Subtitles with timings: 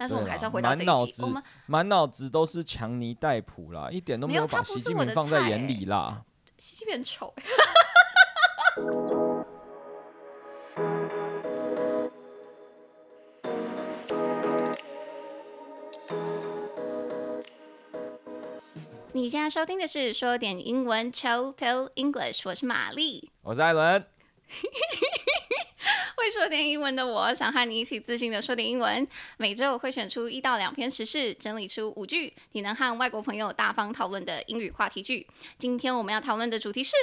[0.00, 1.22] 但是我们还是要回到这一期。
[1.22, 6.24] 我们满脑子都是强尼戴普啦，一点都没有把习近平放在眼里啦。
[6.56, 7.34] 习近平丑。
[19.12, 24.02] 你现在收听的是说点英文 Chill Pill English，我是玛丽，我是艾伦。
[26.30, 29.06] 说点英文的我，想和你一起自信的说点英文。
[29.36, 35.26] 每周我会选出一到两篇时事，整理出五句你能和外国朋友大方讨论的英语话题句。
[35.58, 36.94] 今天我们要讨论的主题是：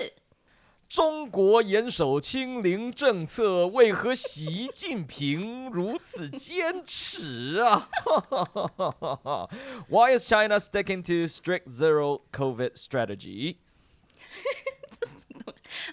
[0.87, 7.89] 中国严守清零政策，为何习近平如此坚持啊？
[9.89, 13.57] Why is China sticking to strict zero COVID strategy？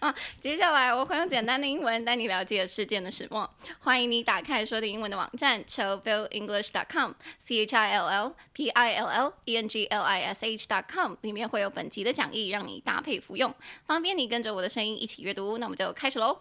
[0.00, 3.48] 啊，接下来我会用简单的英文带你了解事件的始末。
[3.80, 10.44] 欢迎你打开说的英文的网站 chillpillenglish.com，c h i l l p i l l e n g l i s
[10.44, 13.54] h.com，里面会有本集的讲义，让你搭配服用，
[13.86, 15.58] 方便你跟着我的声音一起阅读。
[15.58, 16.38] 那我们就开始喽。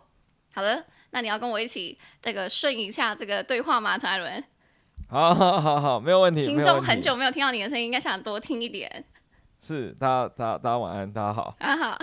[0.53, 4.43] 好了，那你要跟我一起这个顺一下这个对话吗，陈艾伦？
[5.09, 6.43] 好好好好，没有问题。
[6.45, 9.05] 听众很久没有听到你的声音，应该想多听一点。
[9.61, 11.55] 是，大家大家大家晚安，大家好。
[11.59, 11.97] 啊好。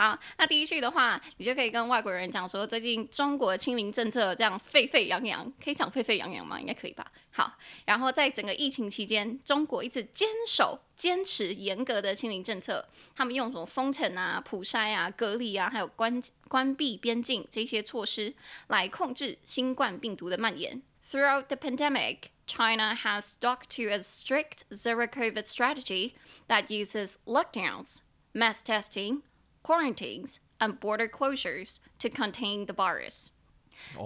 [0.00, 6.60] 好，那第一句的话，你就可以跟外国人讲说，最近中国清零政策这样沸沸扬扬，可以讲沸沸扬扬吗？
[6.60, 7.04] 应该可以吧。
[7.32, 7.52] 好，
[7.84, 18.32] 然后在整个疫情期间，中国一直坚守、坚持严格的清零政策，他们用什么封城啊、普筛啊、隔离啊，还有关关闭边境这些措施
[18.68, 20.80] 来控制新冠病毒的蔓延。
[21.10, 26.12] Throughout the pandemic, China has stuck to a strict zero COVID strategy
[26.46, 29.22] that uses lockdowns, mass testing.
[29.62, 33.28] Quarantines and border closures to contain the virus。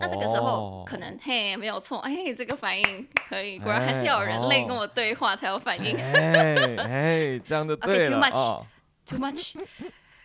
[0.00, 5.97] 那这个时候可能嘿没有错，哎，这个反应可以，果然还是要有人类跟我对话才有反应。
[5.97, 8.19] 哎哎，这样的对了。
[8.19, 8.67] Okay, too much,
[9.06, 9.67] too much。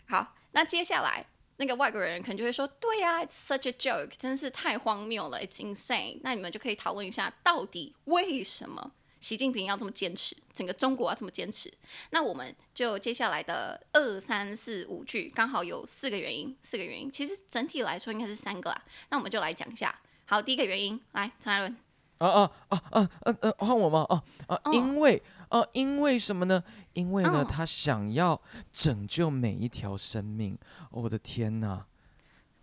[0.10, 1.26] 好，那接下来
[1.56, 6.20] 那个外国人可能就会说，对呀，It's such a joke，真是太荒谬了，It's insane。
[6.24, 8.92] 那你们就可以讨论一下，到底为什么？
[9.28, 11.70] 习近平要这么坚持，整个中国要这么坚持，
[12.12, 18.82] 那我们就接下来的二三四五句，刚好有四个原因，四个原因，其实整体来说应该是三个啦。
[19.10, 19.94] 那我们就来讲一下。
[20.24, 21.76] 好，第一个原因，来，陈艾伦。
[22.20, 23.52] 啊啊啊啊啊啊！
[23.58, 24.06] 换我吗？
[24.08, 26.64] 啊啊，因为啊，因为什么呢？
[26.94, 30.58] 因为呢，他想要拯救每一条生命。
[30.90, 31.86] 我的天哪，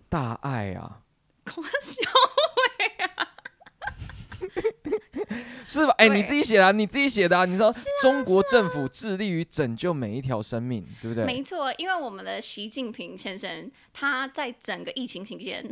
[0.08, 1.02] 大爱啊！
[5.67, 5.93] 是吧？
[5.99, 7.45] 哎、欸，你自己写的、啊，你自己写的啊！
[7.45, 11.25] 你说中国政府致力于拯救每一条生命，对不对？
[11.25, 15.65] 没错，因为我们的习近平先生他在整个疫情期间，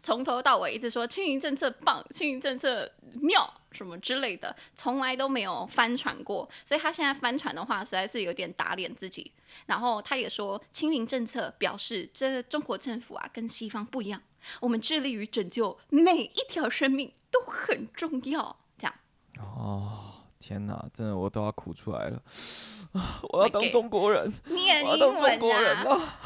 [0.00, 2.90] 从头到尾一直说清零政策棒，清零政策
[3.20, 6.48] 妙，什么之类的，从来都没有翻船过。
[6.64, 9.32] 所以他现在翻船的话，实在是有点打脸自己。
[9.66, 14.22] 然后他也说，清零政策表示这中国政府啊跟西方不一样，
[14.60, 18.56] 我们致力于拯救每一条生命都很重要。
[19.39, 22.21] 哦，天哪，真的我都要哭出来了！
[23.29, 24.53] 我要当中国人，okay.
[24.53, 26.19] 你也我要当中国人啊！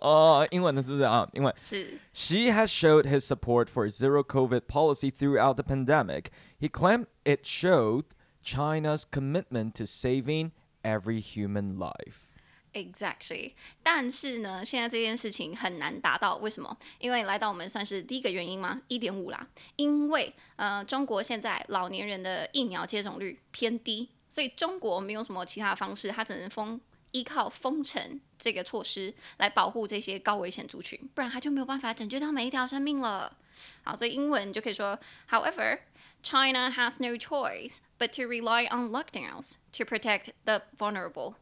[0.00, 1.28] 哦，英文的是不是啊？
[1.32, 1.98] 英文是。
[2.12, 6.26] She has showed his support for zero COVID policy throughout the pandemic.
[6.60, 8.04] He claimed it showed
[8.42, 10.52] China's commitment to saving
[10.84, 12.29] every human life.
[12.73, 13.51] Exactly，
[13.83, 16.77] 但是呢，现在这件事情很难达到，为什么？
[16.99, 18.81] 因为来到我们算是第一个原因吗？
[18.87, 19.45] 一点五啦，
[19.75, 26.79] 因为呃，中国现在老年人的疫苗接种率偏低，所以中国没有什么其他方式，它只能封
[27.11, 33.35] 依靠封城这个措施来保护这些高危险族群，不然它就没有办法拯救到每一条生命了。
[33.83, 34.97] 好，所以英文就可以说
[35.29, 35.79] ，However,
[36.23, 41.33] China has no choice but to rely on lockdowns to protect the vulnerable.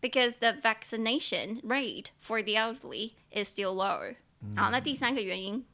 [0.00, 4.14] Because the vaccination rate for the elderly is still low。
[4.56, 5.64] 好，那第三个原因。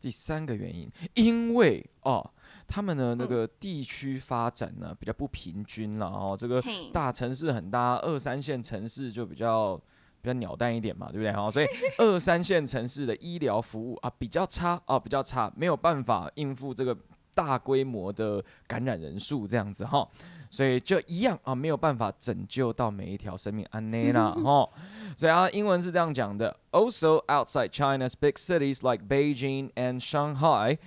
[0.00, 2.30] 第三个原因，因为哦，
[2.68, 6.62] 他们的那个地区发展呢比较不平均了哦，这个
[6.92, 9.74] 大城市很大，二三线城市就比较
[10.20, 11.32] 比较鸟蛋一点嘛，对不对？
[11.32, 16.94] 哦，所以 二三线城市的医疗服务啊比较差啊，比较差，没有办法应付这个
[17.32, 20.06] 大规模的感染人数这样子哈。
[20.53, 23.65] 所以就一样啊，没有办法拯救到每一条生命。
[23.71, 24.69] 安内啦，哈，
[25.15, 30.77] 所以啊，英文是这样讲的：Also outside China's big cities like Beijing and Shanghai,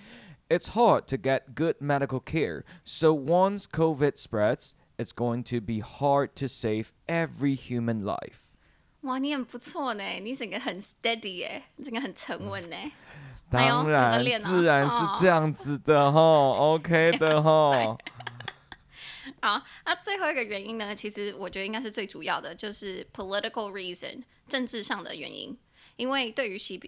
[0.49, 2.65] it's hard to get good medical care.
[2.85, 8.51] So once COVID spreads, it's going to be hard to save every human life.
[9.03, 12.77] 哇，你很不错呢，你整个很 steady 耶，整个很沉稳呢。
[13.51, 17.97] 当然，哎哦、自然是这样子的哈、哦、，OK 的哈。
[19.42, 20.96] 哦、好，那最后一个原因呢？
[20.96, 25.58] 其实我觉得应该是最主要的，就是 political reason，政治上的原因。
[25.96, 26.80] 因为对于习，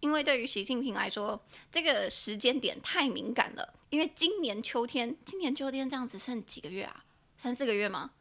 [0.00, 3.74] 因为对于习近平来说，这个时间点太敏感了。
[3.90, 7.04] 因为今年秋天，今年秋天这样子剩几个月啊？
[7.36, 8.12] 三四个月吗？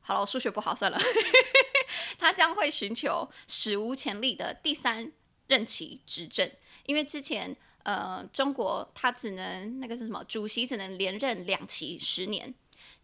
[0.00, 0.98] 好了，我数学不好，算了。
[2.18, 5.12] 他将会寻求史无前例的第三
[5.46, 6.50] 任期执政。
[6.86, 10.22] 因为之前，呃，中国他只能那个是什么？
[10.24, 12.54] 主席只能连任两期十年，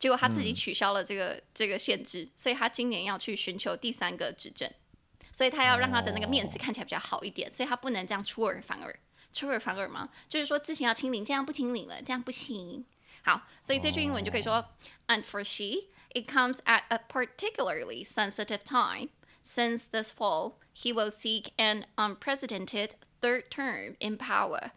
[0.01, 4.69] 结果他自己取消了这个、嗯、这个限制，所以他今年要去寻求第三个执政，
[5.31, 8.99] 所以他要让他的那个面子看起来比较好一点，哦、所以他不能这样出尔反尔，
[9.33, 10.09] 出尔反尔吗？
[10.27, 12.87] 就是说之前要清零，这样不清零了，这样不行。
[13.23, 14.69] 好，所以这句英文就可以说、哦、
[15.09, 19.11] ，And for Xi, it comes at a particularly sensitive time,
[19.45, 24.71] since this fall he will seek an unprecedented third term in power。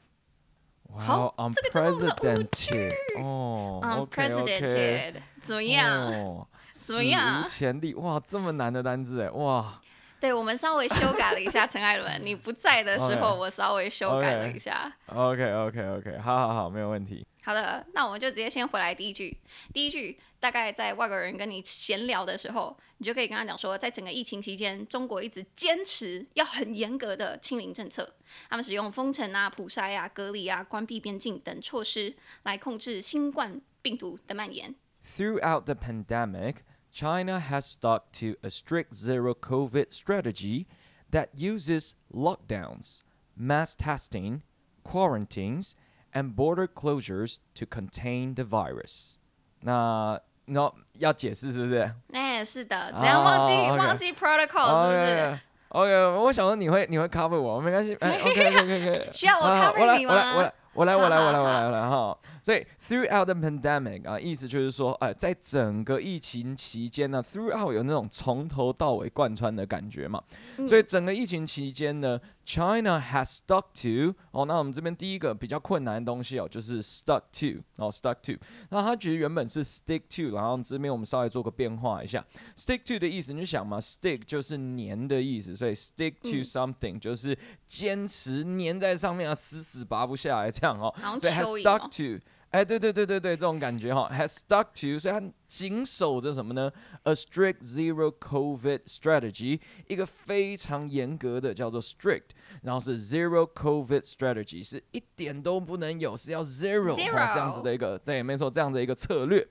[0.98, 3.80] 好，这个就是我们的无趣哦。
[3.84, 6.48] ，I'm presidented 怎么样？
[6.72, 7.44] 怎么样？
[7.44, 9.80] 史无前例，哇，这么难的单字哎，哇！
[10.24, 14.90] 对，我们稍微修改了一下，陈艾伦，你不在的时候，我稍微修改了一下。
[15.08, 17.28] OK，OK，OK，好好好，没有问题。
[17.44, 19.38] 好的，那我们就直接先回来第一句。
[19.74, 28.10] 第一句大概在外国人跟你闲聊的时候，你就可以跟他讲说，在整个疫情期间，中国一直坚持要很严格的清零政策，
[28.50, 34.74] 他们使用封城啊、普筛啊、隔离啊、关闭边境等措施来控制新冠病毒的蔓延。
[35.06, 36.60] Throughout the pandemic,
[36.93, 40.67] China has stuck to a strict zero COVID strategy
[41.11, 43.03] that uses lockdowns,
[43.37, 44.43] mass testing,
[44.85, 45.77] quarantines.
[46.15, 49.17] And border closures to contain the virus。
[49.61, 51.95] 那那要解释是不是？
[52.15, 53.79] 哎，是的，只要忘记、oh, okay.
[53.79, 55.41] 忘记 protocol 是不是？
[55.69, 55.95] OK，, okay.
[55.95, 56.19] okay.
[56.19, 57.95] 我想说你会你会 cover 我，没关系。
[58.00, 60.15] 哎，OK，OK，OK， 需要我 cover 你吗？
[60.35, 62.19] 我来，我来，我来，我来，我来，我来，我来，哈。
[62.44, 70.22] 所以 throughout the pandemic 啊，意思就是说，哎、呃，在整个疫情期间呢，throughout 有那种从头到尾贯穿的感觉嘛。
[70.57, 78.34] 嗯、所以整个疫情期间呢，China has stuck to 哦，那我们这边第一个比较困难的东西哦，就是 stuck to 哦，stuck to。
[78.69, 82.25] 那它其实原本是 stick to，然后这边我们稍微做个变化一下
[82.56, 90.94] ，stick to 的意思你就想嘛，stick 就是粘的意思，所以 stick to something、嗯、就是坚持粘在上面啊，死死拔不下来这样哦。
[91.19, 92.24] 所以 has stuck to。
[92.54, 96.72] 哎，对对对对对，这种感觉哈，has stuck to，所以它紧守着什么呢
[97.02, 102.30] ？A strict zero COVID strategy，一个非常严格的叫做 strict，
[102.62, 109.48] 然后是 zero COVID strategy，是一点都不能有，是要 zero, 这样子的一个，对，没错，这样的一个策略。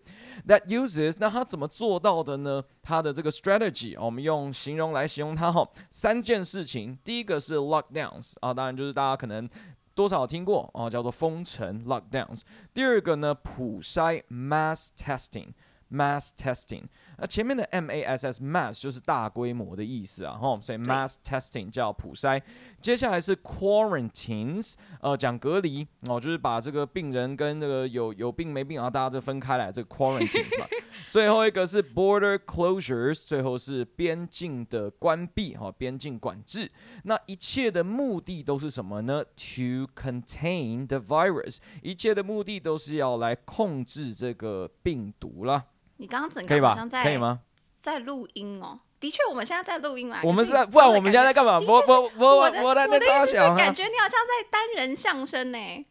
[0.46, 2.62] That uses，那它怎么做到的呢？
[2.82, 9.50] 它的这个 strategy，我们用形容来形容它哈，三件事情，第一个是 lockdowns 啊，当然就是大家可能。
[9.94, 12.42] 多少听过哦，叫做封城 （lockdowns）。
[12.72, 15.48] 第二个呢，普筛 （mass testing）
[15.92, 16.82] testing），mass testing。
[17.18, 22.40] 那前面的 M A S S mass 就是大规模的意思啊，吼，所以 mass testing 叫普筛。
[22.80, 30.66] 接下来是 quarantines，呃，讲隔离哦，就是把这个病人跟那个有有病没病，然后大家就分开来，这个 quarantines 嘛。
[31.08, 36.70] 最后一个是 border closures，最后是边境的关闭，哈，边境管制。
[37.04, 45.64] 那一切的目的都是什么呢？To contain the virus，一切的目的都是要来控制这个病毒啦。
[46.02, 47.38] 你刚刚整个好像在可以吗？
[47.80, 50.20] 在录音哦，的确，我们现在在录音啊。
[50.24, 51.60] 我们是在，不然我们现在在干嘛？
[51.60, 55.86] 我我我我我在那超小，感觉你好像在单人相声呢。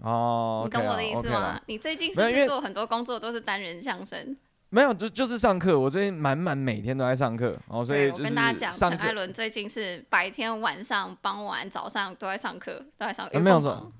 [0.00, 1.60] 哦，你懂我的意思吗？
[1.66, 4.36] 你最近是不是做很多工作都是单人相声？
[4.70, 5.78] 没有，就就是上课。
[5.78, 13.38] 我最近满满每天都在上课，哦，所以我跟大家讲，陈艾伦最近是白天、晚上、傍晚、早上都在上课，都在上课。
[13.38, 13.92] 没有错。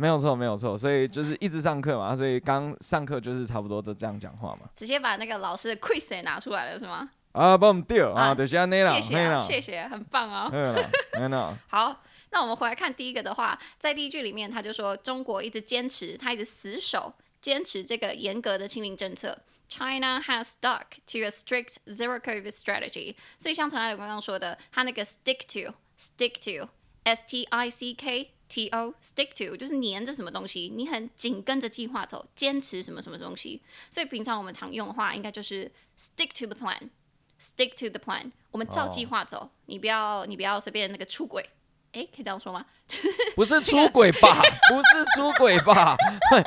[0.00, 4.60] 没有错，没有错，所以就是一直上课嘛，所以刚上课就是差不多都这样讲话嘛。
[4.74, 7.10] 直接把那个老师的 quiz 也拿出来了是吗？
[7.32, 10.48] 啊，帮我们丢啊，等下那了，谢谢、啊，谢谢，很棒哦。
[11.12, 19.38] 没有好，那我们回来看第一个的话，在第一句里面他就说中国一直坚持，他一直死守坚持这个严格的清零政策。
[19.68, 23.14] China has stuck to a strict zero COVID strategy。
[23.38, 28.30] 所以像陈艾伦刚刚说的，他那个 stick to，stick to，S T I C K。
[28.50, 33.62] T O stick to 就是黏着什么东西，你很紧跟着计划走，坚持什么什么东西。
[33.90, 38.32] 所以平常我们常用的话，应该就是 stick to the plan，stick to the plan。
[38.50, 39.48] 我们照计划走，oh.
[39.66, 41.48] 你不要你不要随便那个出轨。
[41.92, 42.66] 哎，可以这样说吗？
[43.36, 44.42] 不是出轨吧？
[44.68, 45.96] 不是出轨吧？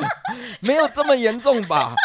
[0.59, 1.95] 没有这么严重吧？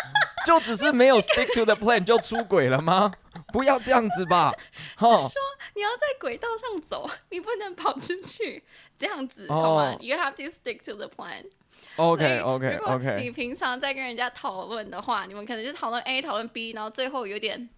[0.47, 3.13] 就只是没有 stick to the plan 就出轨了吗？
[3.53, 4.53] 不要这样子吧。
[4.99, 5.31] 是说
[5.79, 8.65] 你要在轨道上走，你不能跑出去，
[8.99, 9.63] 这样子、oh.
[9.63, 11.45] 好吗？You have to stick to the plan.
[11.95, 13.21] OK OK OK。
[13.23, 17.71] 你平常在跟人家讨论的话，你们可能就讨论 A，讨论 B，然后最后有点。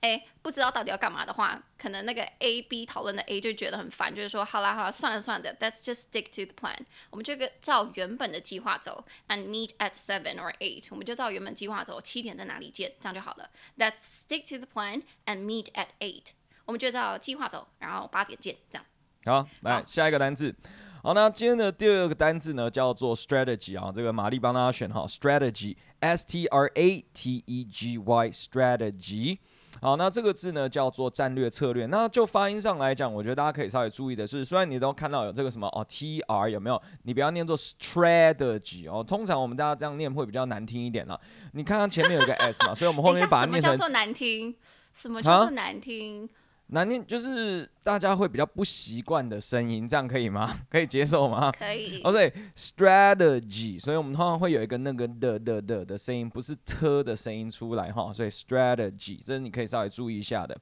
[0.00, 6.86] 哎，不知道到底要干嘛的话，可能那个 A、B 讨论的 A 就觉得很烦，就是说，好啦好啦，算了算了，Let's just stick to the plan。
[7.10, 10.86] 我们就照原本的计划走，and meet at seven or eight。
[10.90, 13.50] 我们就照原本计划走，七点在哪里见，这样就好了。
[13.76, 16.32] Let's stick to the plan and meet at eight。
[16.70, 18.86] 我们就照计划走，然后八点见，这样。
[19.24, 20.54] 好，来好下一个单字。
[21.02, 29.38] 好，那今天的第二个单字呢，叫做 strategy 啊，这个玛丽帮大家选哈，strategy，S T R A T E G Y，strategy。
[29.82, 31.86] 好，那这个字呢叫做战略策略。
[31.86, 36.80] 那就发音上来讲，我觉得大家可以稍微注意的是，虽然你都看到有这个什么哦，T R 有没有？
[37.02, 39.02] 你不要念作 strategy 哦。
[39.02, 41.20] 通常我们大家这样念会比较难听一点了。
[41.54, 43.72] 你看看前面有个 S 嘛，所以我们后面把它念成。
[43.72, 44.54] 什么叫做难听？
[44.92, 46.24] 什么叫做难听？
[46.26, 46.39] 啊
[46.72, 50.56] 难听就是大家会比较不习惯的声音，这样可以吗？
[50.70, 51.50] 可以接受吗？
[51.52, 52.00] 可以。
[52.02, 60.56] 哦，对，strategy，所以我们通常会有一个那个的的的的声音，不是 t 的声音出来哈，所以 strategy，这是你可以稍微注意一下的。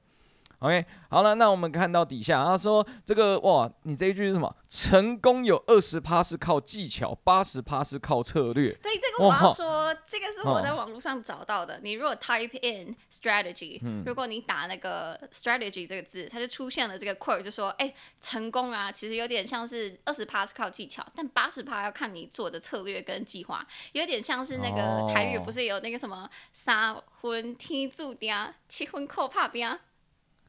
[0.59, 4.53] OK，好了，那我们看到底下，他说这个哇，你这一句是什么？
[4.67, 8.73] 成功有二十趴是靠技巧，八十趴是靠策略。
[8.81, 11.79] 对，这个我要说，哇这个是我在网络上找到的。
[11.81, 28.35] 你如果 type in strategy，、嗯、如果你打那个 strategy 这个字，它就出现了这个 quote，就说，哎，成功啊，其实有点像是二十趴是靠技巧，但八十趴要看你做的策略跟计划，有点像是那个台语不是有那个什么三分天注定，
[28.67, 29.79] 七分靠打拼。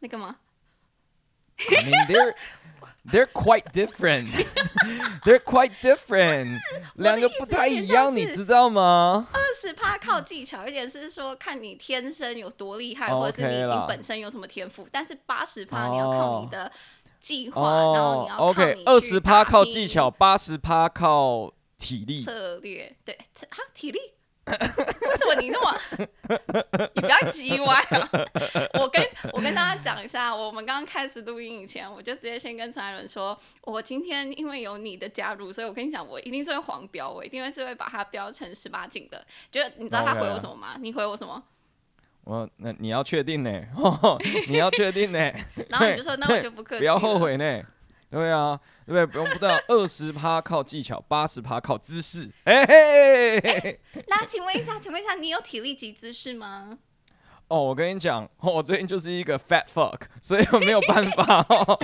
[0.00, 0.36] 那个吗
[1.70, 2.34] ？I mean, they're
[3.06, 4.28] they're quite different.
[5.24, 6.56] They're quite different.
[6.94, 9.28] 两个不太一样，你知道吗？
[9.32, 14.88] 二十趴靠技巧，一点是说看你天生有多厉害，或者是你已经本身有什么天赋。
[14.90, 16.70] 但是八十趴你要靠你的
[17.20, 18.82] 计划，然后你要 OK。
[18.86, 22.96] 二十趴靠技巧，八十趴靠体力策略。
[23.04, 23.18] 对，
[23.50, 23.98] 啊，体力。
[24.46, 24.56] 为
[25.16, 25.78] 什么你那么？
[26.94, 28.08] 你不要叽歪啊！
[28.80, 28.89] 我跟
[29.32, 39.24] 我跟大家讲一下，我们刚刚开始录音以前，我就直接先跟陈艾伦说，我今天因为有你的加入，所以我跟你讲，我一定是会黄标，我一定会是会把它标成十八禁的。
[39.50, 40.76] 就你知道他回我什么吗？
[40.80, 41.42] 你回我什么？
[42.24, 43.50] 我那你要确定呢？
[44.48, 45.18] 你要确定呢？
[45.68, 47.62] 然后你就说，那我就不客气，不要后悔呢。
[48.10, 49.06] 对啊，对不对？
[49.06, 52.28] 不用不对，二十趴靠技巧，八十趴靠姿势。
[52.42, 56.78] 哎嘿，嘿，那请问一下，请问一下，你有体力及姿势吗？
[57.50, 61.44] 哦，我跟你讲，我最近就是一个 fat fuck， 所以我没有办法。
[61.48, 61.74] 我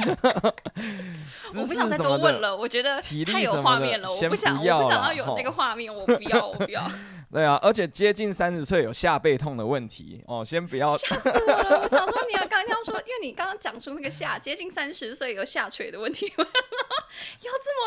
[1.67, 6.89] 不想再多问了，我觉得太有画面了，我不想，我不想要有那个画面，我不要，我不要。
[7.33, 10.97] 对啊，而且接近三十岁有下背痛的问题哦，先不要。
[10.97, 11.81] 吓死我了！
[11.83, 16.51] 我想说你要刚刚说，因为你刚刚讲出那个下接近三十岁有下垂的问题，要这么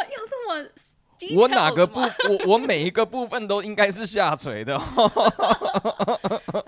[0.04, 0.68] 要这么？
[1.36, 4.74] 我哪个部我我每一个部分都应该是下垂的。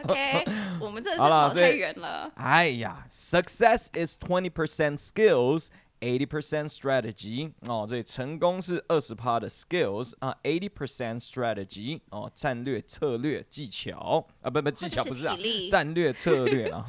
[0.04, 0.46] OK，
[1.18, 2.32] 我们这是跑太远了。
[2.36, 5.68] 哎呀，Success is twenty percent skills。
[6.04, 15.38] Eighty percent strategy 哦，所以成功是二十趴的 skills 啊，eighty percent strategy 哦，战略策略技巧啊，不不技巧不是啊，
[15.70, 16.84] 战略策略啊。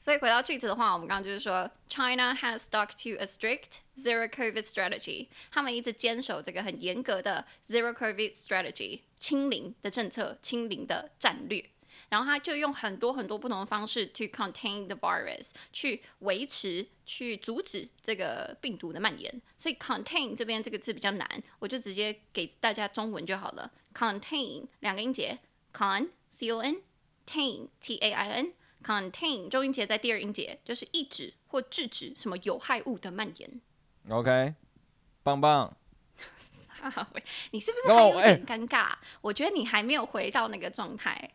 [0.00, 11.62] 所以回到句子的话，我们刚刚就是说，China has stuck to a strict zero COVID strategy，他们一直坚守这个很严格的 zero COVID strategy，清零的政策，清零的战略。
[12.08, 19.42] 然后他就用很多很多不同的方式 to contain the virus，去维持、去阻止这个病毒的蔓延。
[19.56, 23.70] 所以 contain 这边这个字比较难，我就直接给大家中文就好了。
[23.94, 25.38] contain 两个音节
[25.72, 26.82] ，con c o n
[27.26, 33.60] tain t a i n contain 中音节在第二音节，就是抑制或制止什么有害物的蔓延。
[34.08, 34.54] OK，
[35.22, 35.76] 棒棒。
[37.50, 38.90] 你是不是还有点尴尬？
[38.90, 41.30] 欸、我觉得你还没有回到那个状态。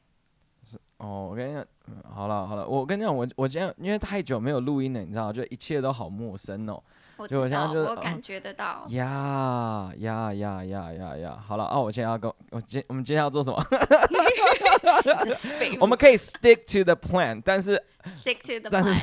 [1.03, 6.81] 哦，我跟你讲，嗯好了好了，我跟你讲，我我今天因为太久没有录音了，你知道，就一切都好陌生哦。
[7.17, 8.85] 我知道，我现在就我感觉得到。
[8.89, 11.43] 呀呀呀呀呀呀！
[11.45, 13.61] 好了啊，我现在要跟我今我们接下来要做什么？
[15.79, 19.01] 我们可以 stick to the plan，但是 stick to the plan，但是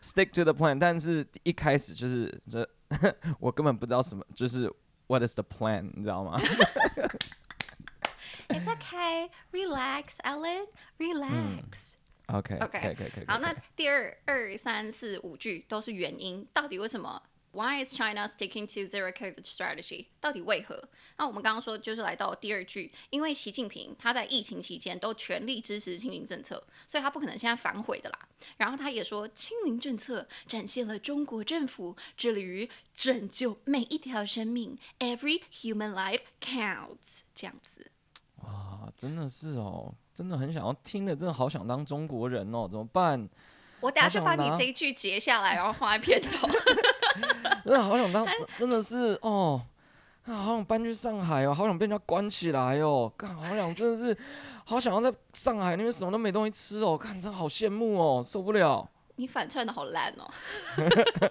[0.02, 2.68] stick to the plan，但是一开始就是这
[3.40, 4.70] 我根本不知道什么，就是
[5.08, 6.38] what is the plan，你知道吗？
[8.50, 10.66] It's okay, relax, Ellen,
[10.98, 11.94] relax.
[12.26, 13.24] OK, OK, OK, OK.
[13.26, 20.06] 好，那第二二三四五句都是原因，到底为什么 Why is China sticking to zero COVID strategy？
[20.20, 20.88] 到底为何？
[21.16, 28.28] 那我们刚刚说就是来到第二句，因为习近平他在疫情期间都全力支持清零政策，所以他不可能现在反悔的啦。
[28.56, 37.22] 然后他也说，清零政策展现了中国政府致力于拯救每一条生命，Every human life counts。
[37.34, 37.90] 这样子。
[38.44, 43.28] 哇，真的是哦，真的很想要听的，真的好想当中国人哦，怎么办？
[43.80, 46.48] 我等下就把你这一句截下来，然后放在片头。
[47.64, 49.62] 真的好想当，真的是哦，
[50.24, 54.18] 好想搬去上海哦，好想被人家关起来哦，干，好想真的是，
[54.64, 58.88] 好想要在上海那边什么都没东西吃哦，看真的好羡慕哦，受不了。
[59.16, 60.30] 你反串的好烂哦。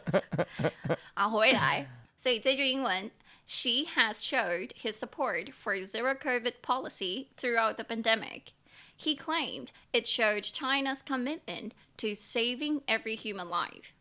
[1.14, 3.10] 啊，回来，所以这句英文
[3.49, 8.53] ，She has showed his support for zero COVID policy throughout the pandemic.
[8.97, 13.93] He claimed it showed China's commitment to saving every human life.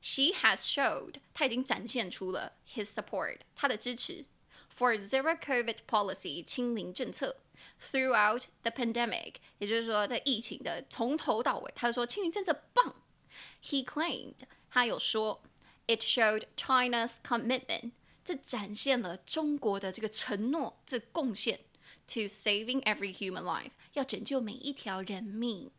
[0.00, 4.24] She has showed，她已经展现出了 his support，她的支持
[4.74, 7.36] for zero COVID policy 清零政策
[7.80, 12.94] throughout the pandemic，也就是说在疫情的从头到尾，他说清零政策棒。
[13.62, 14.36] He claimed，
[14.70, 15.42] 他有说
[15.86, 17.92] it showed China's commitment，
[18.25, 21.59] 这展现了中国的这个承诺，这贡献
[22.07, 25.71] to saving every human life，要拯救每一条人命。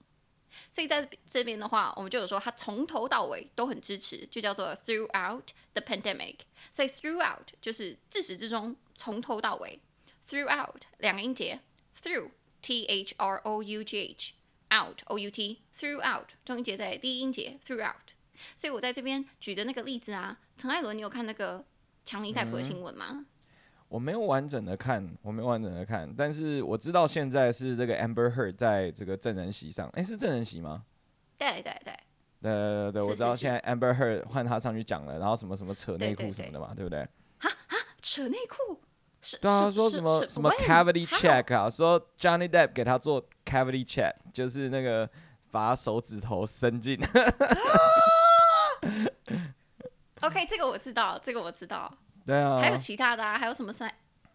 [0.70, 5.42] 所以在这边的话，我们就有说他从头到尾都很支持，就叫做 throughout
[5.74, 6.36] the pandemic。
[6.70, 9.80] 所以 throughout 就是自始至终，从头到尾。
[10.28, 11.60] throughout 两个音节
[12.00, 12.30] ，through
[12.62, 14.32] t h r o u g h
[14.70, 18.14] out o u t throughout 中音节在第一音节 throughout。
[18.54, 21.64] 所以我在这边举的那个例子啊，陈艾伦，你有看那个
[22.06, 23.08] 强尼戴普的新闻吗？
[23.10, 23.26] 嗯
[23.88, 30.82] 我没有完整的看，我没有完整的看，但是我知道现在是这个 Amber Heard 在这个证人席上，哎，是证人席吗？
[31.38, 31.96] 对对对，
[32.42, 32.52] 对
[32.90, 37.06] 对对，我知道现在 Amber Heard 换他上去讲了，然后什么什么扯内裤什么的嘛，对，不对？
[37.38, 38.80] 哈哈，扯内裤？
[39.40, 45.08] 对啊，说什么什么 cavity check 啊，说 Johnny Depp 给他做 cavity check，就是那个
[45.52, 46.98] 把手指头伸进。
[50.68, 51.92] 我知道，这个我知道。
[52.26, 53.92] 对啊，还有其他的啊，还有什么塞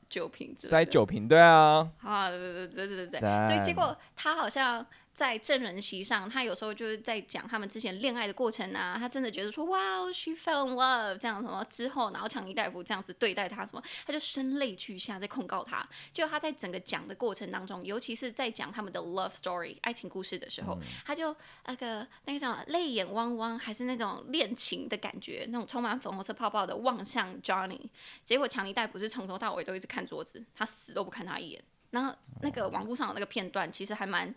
[0.10, 0.68] 酒瓶子？
[0.68, 1.90] 塞酒瓶，对啊。
[2.04, 3.48] 啊，对对对对对对。
[3.48, 4.86] 对，结果他好像。
[5.22, 9.78] 在证人席上，他有时候就是在讲他们之前恋爱的过程啊，他真的觉得说，哇
[10.12, 15.88] ，she fell in love 这样什么之后，然后强尼大夫这样子对待他什么，他就声泪俱下在控告他。
[16.12, 21.36] 就他在整个讲的过程当中，尤其是在讲他们的 love story 爱情故事的时候，嗯、他就
[21.68, 27.80] 那个那种泪眼汪汪，还是那种恋情的感觉，那种充满粉红色泡泡的望向 Johnny。
[28.26, 31.64] 结果强尼大夫是从头到尾都一直看桌子，他死都不看他一眼。
[31.92, 34.34] 然后那个网络上的那个片段，其实还蛮。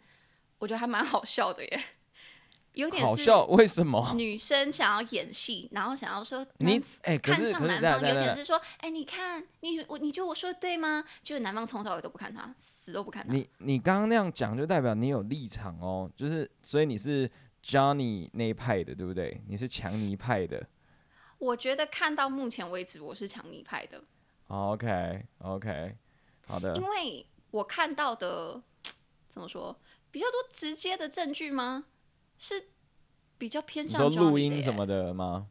[0.58, 1.84] 我觉得还蛮好笑的耶，
[2.72, 3.44] 有点好笑。
[3.46, 4.14] 为什么？
[4.16, 11.04] 女生想要演戏，然后想要说你哎，看上男方，有点是说哎，你看你我，你觉得我说的对吗？
[11.22, 13.32] 就是男方从头到尾都不看他，死都不看他。
[13.34, 17.30] 你你刚刚那样讲，就代表你有立场哦，就是所以你是
[17.62, 19.40] Johnny 那一派的，对不对？
[19.48, 20.66] 你是强尼派的。
[21.38, 24.02] 我觉得看到目前为止，我是强尼派的。
[24.48, 25.96] OK OK，
[26.46, 26.74] 好的。
[26.76, 28.62] 因为我看到的
[29.28, 29.76] 怎么说？
[30.14, 31.86] 比较多直接的证据吗？
[32.38, 32.68] 是
[33.36, 35.48] 比较偏向说录音什么的吗？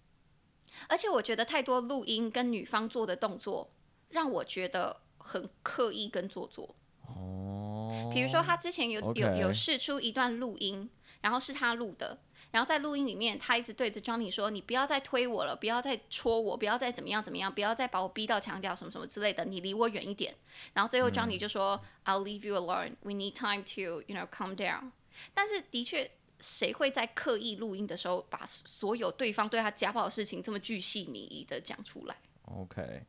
[0.87, 3.73] 而且我觉得太多录音跟女方做的动作，
[4.07, 6.77] 让我觉得很刻意跟做作。
[7.01, 12.19] 哦，比如说他之前有.有有试出一段录音，然后是他录的。
[12.53, 20.35] 然后在录音里面，他一直对着 Johnny 说：“你不要再推我了，不要再戳我，不要再怎么样怎么样，不要再把我逼到墙角，什么什么之类的，你离我远一点。”
[20.73, 22.93] 然后最后 Johnny 就说、嗯、：“I'll leave you alone.
[23.01, 24.91] We need time to, you know, calm down。”
[25.33, 33.03] 但是的确，谁会在刻意录音的时候把所有对方对他家暴的事情这么巨细靡遗的讲出来？OK。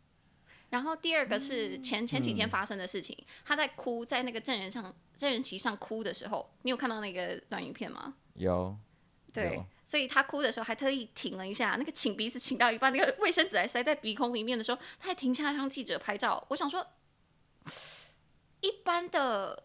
[0.70, 8.14] 然后第二个是前前几天发生的事情，嗯、他在哭，在那个证人上证人席上哭的时候，你有看到那个短影片吗？
[8.32, 8.74] 有。
[9.34, 16.42] 对，所以他哭的时候还特意停了一下，那个擤鼻子擤到一半，那个卫生纸还塞在鼻孔里面的时候，他还停下来让记者拍照。
[16.50, 16.86] 我想说，
[18.60, 19.64] 一般的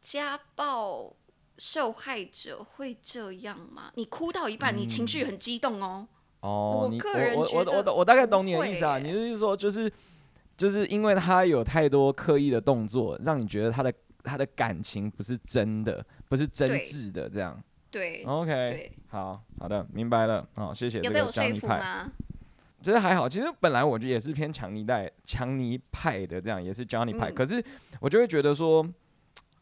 [0.00, 1.14] 家暴
[1.58, 3.92] 受害者会这样吗？
[3.94, 6.08] 你哭到一半，嗯、你情绪很激动哦。
[6.40, 8.98] 哦，我个人我我我我大概懂你的意思啊。
[8.98, 9.92] 你是说，就是
[10.56, 17.62] 就是因为他有太多刻意的动作，让你觉得他的他的感情不是真的，不是真挚的这样。
[17.94, 22.04] 对，OK，对好好的，明白了，好，谢谢这个强尼派。
[22.82, 27.30] 其实还好，其实本来我觉得也是偏强尼派、强尼派的这样，也是 Johnny 派。
[27.30, 27.64] 嗯、可是
[28.00, 28.84] 我就会觉得说，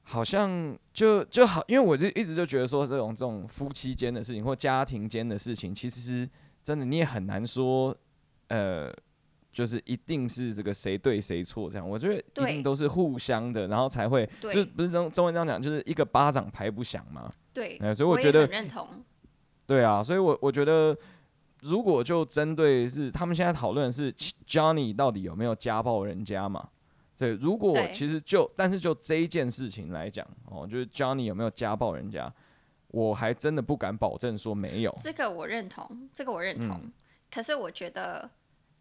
[0.03, 6.29] 好像就就好，因为我就一直就觉得说，这种这种夫妻间的事情或家庭间的事情，其实是
[6.63, 7.95] 真的你也很难说，
[8.49, 8.91] 呃，
[9.53, 11.89] 就是一定是这个谁对谁错这样。
[11.89, 17.31] 我觉得一定都是互相的，然后才会，就不是中中文这样讲，就是一个巴掌拍不响嘛。
[17.53, 18.89] 对，所以我觉得我认同。
[19.67, 20.97] 对啊，所以我我觉得，
[21.61, 24.13] 如果就针对是他们现在讨论是
[24.47, 26.69] Johnny 到底有没有家暴人家嘛？
[27.17, 32.33] 对，如果其实就但是就这一件事情来讲哦，就是 Johnny 有没有家暴人家，
[32.89, 34.93] 我还真的不敢保证说没有。
[34.99, 36.81] 这个我认同，这个我认同。
[36.83, 36.93] 嗯、
[37.31, 38.29] 可是我觉得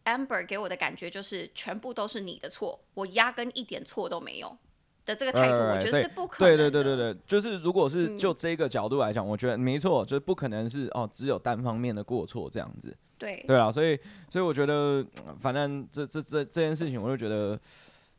[0.06, 4.58] Amber 给我的感觉就是全部都是你的错，我压根一点错都没有。
[5.04, 6.56] 的这个态度，我觉得是不可能。
[6.56, 12.96] 对对对对对，就是如果是就这个角度来讲，我觉得没错，就是不可能是哦，只有单方面的过错这样子。
[13.18, 15.04] 对对啊，所以所以我觉得，
[15.40, 17.60] 反正这这这这件事情，我就觉得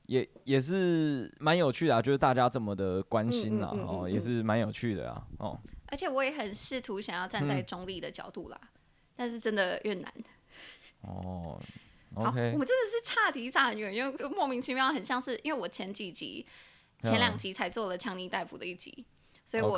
[0.07, 5.57] 也也是蛮有趣的啊，就是大家这么的关心啦，哦，也是蛮有趣的啊，哦。
[5.87, 8.61] 而且我也很试图想要站在中立的角度啦，
[9.14, 10.12] 但是真的越难。
[11.03, 11.61] 哦
[12.15, 16.47] ，OK，我们真的是差题差很远，因为莫名其妙很像是因为我前几集。
[17.05, 19.05] 前两集才做了强尼戴普的一集，
[19.45, 19.77] 所以我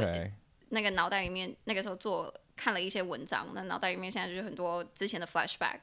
[0.68, 5.78] 那个脑袋里面那个时候做看了一些文章，那脑袋里面现在就是很多之前的 flashback，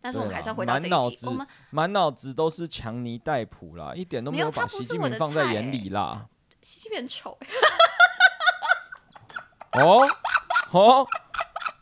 [0.00, 1.28] 但是我们还是要回到这一集。
[1.28, 6.28] 我们满脑子都是强尼戴普啦，一点都没有把习近平放在眼里啦。
[6.60, 7.38] 习近平很丑。
[9.78, 10.04] 哦
[10.72, 11.06] 哦，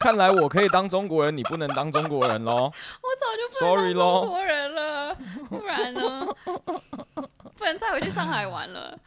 [0.01, 2.73] 看来我可以当中国人，你不能当中国人喽。
[3.03, 5.15] 我早就不能当中国人了，
[5.51, 6.27] 不然呢？
[7.55, 8.99] 不能再回去上海玩了，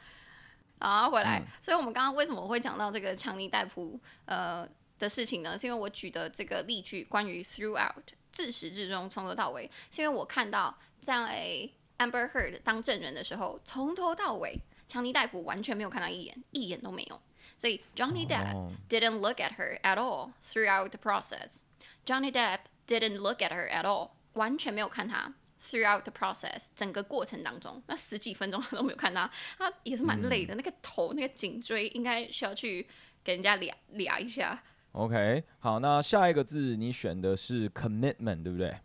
[0.79, 1.39] 好，回来。
[1.39, 4.67] 嗯、所以，我们刚刚为什么会讲到这个强尼戴普呃
[4.99, 5.57] 的事情呢？
[5.57, 7.93] 是因为我举的这个例句，关于 throughout
[8.31, 17.19] 自始至终从头到尾，是因为我看到在 Amber Heard 当证人的时候，从头到尾强尼戴普完全没有看到一眼，一眼都没有。
[17.62, 21.62] 所以 Johnny Depp didn't look at her at all throughout the process.
[22.04, 25.34] Johnny Depp didn't look at her at all，完全没有看他。
[25.60, 30.54] Throughout the process，整个过程当中，那十几分钟他都没有看他，他也是蛮累的。
[30.54, 32.86] 嗯、那个头，那个颈椎，应该需要去
[33.24, 34.62] 给人家俩俩一下。
[34.92, 38.78] OK，好，那下一个字你选的是 commitment，对不对？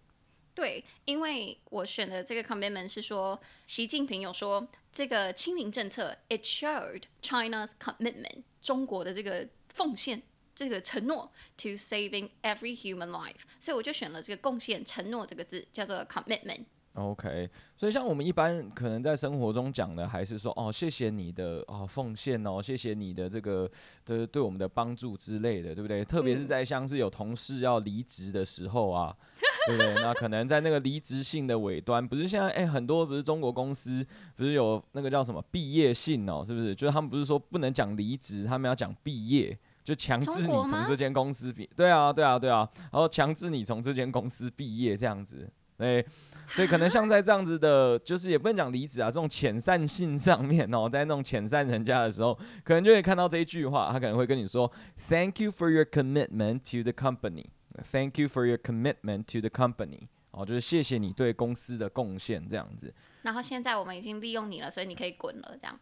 [0.55, 10.22] 对，因为我选的这个 commitment 是说，习近平有说这个清零政策，it showed China's commitment， 中国的这个奉献。
[10.54, 16.64] 这个承诺 to saving every human life，所以我就选了这个贡献承诺这个字，叫做 commitment。
[16.98, 23.70] OK，所以像我们一般可能在生活中讲的，还是说哦，谢谢你的哦奉献哦，谢谢你的这个
[24.04, 26.04] 的对我们的帮助之类的，对不对？
[26.04, 29.16] 特别是在像是有同事要离职的时候啊，
[29.68, 29.94] 对不对？
[29.94, 36.74] 那可能在那个离职信的尾端，不是现在哎很多不是中国公司不是有那个叫什么毕业信哦，是不是？
[36.74, 39.56] 就是他们不是说不能讲离职，他们要讲毕业。
[39.84, 46.04] 就强制你从这间公司毕，对啊，对啊，对啊，然后强制你从这间公司毕业这样子，对，
[46.48, 54.70] 所以可能像在这样子的，就是也不能讲离职啊，这种遣散信上面哦，在那种遣散人家的时候，可能就会看到这一句话，他可能会跟你说
[55.08, 57.46] ，Thank you for your commitment to the company.
[57.92, 60.08] Thank you for your commitment to the company.
[60.30, 62.92] 哦，就是谢谢你对公司的贡献这样子。
[63.22, 65.78] 然后现在我们已经利用你了，所以你可以滚了，这样。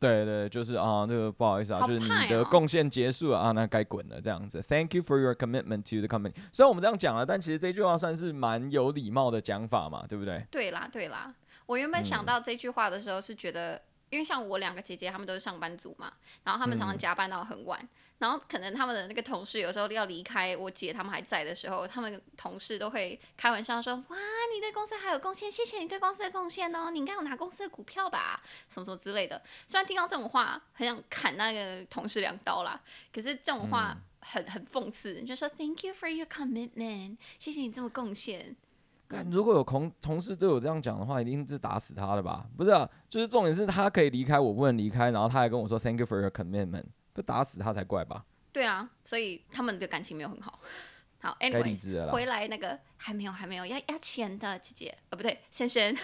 [0.00, 4.62] 对对，就是啊，那个不好意思啊，就是你的贡献结束了啊，那该滚了这样子。
[4.62, 6.32] Thank you for your commitment to the company。
[6.52, 10.46] 虽然我们这样讲了，但其实这句话算是蛮有礼貌的讲法嘛，对不对？
[10.50, 11.34] 对啦，对啦。
[11.66, 16.12] 我原本想到这句话的时候是觉得，嗯、因为像我两个姐姐，她们都是上班族嘛，
[16.44, 17.80] 然后她们常常加班到很晚。
[17.82, 24.16] 嗯然后可能他们的那个同事有时候要离开，我姐他们还在的时候，他们同事都会开玩笑说：“哇，
[24.52, 32.80] 你对公司还有贡献，谢谢你对公司的贡献哦，你应该有拿公司的股票吧，什么什么之类的。”虽然听到这种话很想砍那个同事两刀啦，
[33.14, 38.56] 可是这种话很很讽刺，就说 “Thank you for your commitment”，谢谢你这么贡献。
[39.30, 42.46] 如果有同同事对我这样讲的话，一定是打死他的吧？
[42.56, 46.84] 不是啊，就是重点是他可以离开，我不能离开，然后他还跟我说 “Thank you for your commitment”。
[47.14, 48.24] 不打死他才怪吧？
[48.52, 50.60] 对啊，所以他们的感情没有很好。
[51.20, 55.96] 好，anyway，回来那个还没有还没有要要钱的姐姐，哦不对，先生，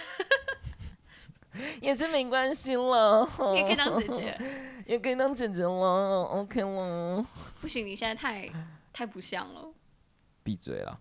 [1.81, 4.39] 也是没关系了，也可以当姐姐，
[4.87, 7.25] 也可以当姐姐了，OK 了。
[7.61, 8.51] 不行，你现在太
[8.93, 9.73] 太不像了。
[10.45, 11.01] 闭嘴了。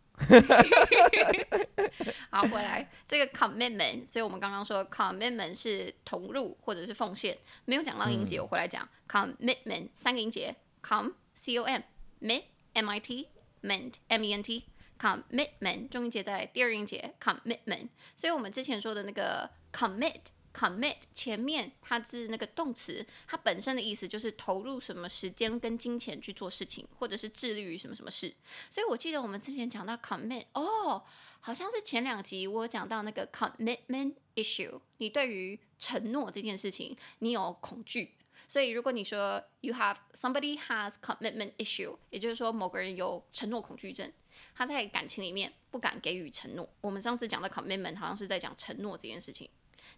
[2.31, 11.81] 好，回来这个 commitment，所以我们刚刚说 commitment 是投入或者是奉献，没有讲到音节，我回来讲 commitment 三个音节，com c o m
[12.21, 13.29] mit m i t
[13.61, 14.65] ment m e n t
[14.97, 20.21] commitment 中音节在第二音节 commitment，所以我们之前说的那个 commit。
[20.53, 28.31] Commit 前面它是那个动词，它本身的意思就是投入什么时间跟金钱去做事情，或者是致力于什么什么事。
[28.69, 31.03] 所以我记得我们之前讲到 commit，哦，
[31.39, 38.13] 好像是前两集我讲到那个 commitment issue，你对于承诺这件事情你有恐惧，
[38.47, 44.13] 所以如果你说 you have somebody has commitment issue，也就是说某个人有承诺恐惧症，
[44.55, 46.69] 他在感情里面不敢给予承诺。
[46.79, 49.49] 我们上次讲的 commitment 好像是在讲承诺这件事情，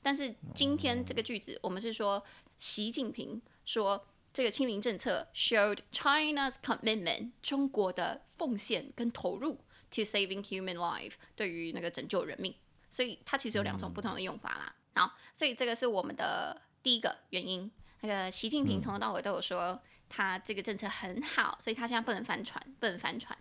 [0.01, 2.23] 但是今天这个句子我们是说
[2.57, 4.07] 习近平说。
[4.35, 9.53] 这个清零政策 showed China's commitment，中国的奉献跟投入
[9.89, 12.53] to saving human life，对于那个拯救人命，
[12.89, 14.75] 所以它其实有两种不同的用法啦。
[14.95, 17.71] 好，所以这个是我们的第一个原因。
[18.01, 23.37] 那个习近平从头到尾都有说，他这个政策很好，所以他现在不能翻船，不能翻船。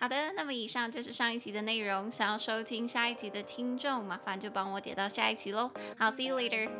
[0.00, 6.70] 好的那么以上就是上一集的内容想要收听下一集的听众麻烦就帮我点到下一集喽好 see you later